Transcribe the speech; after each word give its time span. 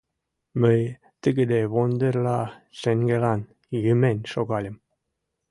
Мый 0.61 0.79
тыгыде 1.21 1.61
вондерла 1.73 2.41
шеҥгелан 2.79 3.41
йымен 3.83 4.17
шогальым. 4.31 4.75